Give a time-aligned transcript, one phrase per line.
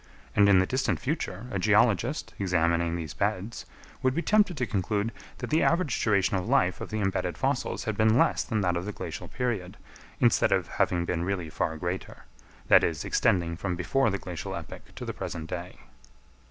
[0.35, 3.67] And in the distant future, a geologist, examining these beds,
[4.01, 7.83] would be tempted to conclude that the average duration of life of the embedded fossils
[7.83, 9.77] had been less than that of the glacial period,
[10.19, 12.23] instead of having been really far greater,
[12.67, 15.77] that is, extending from before the glacial epoch to the present day.